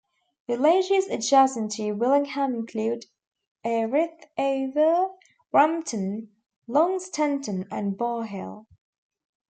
[0.47, 3.05] Villages adjacent to Willingham include
[3.63, 5.09] Earith, Over,
[5.53, 6.31] Rampton,
[6.67, 8.65] Longstanton and Bar Hill.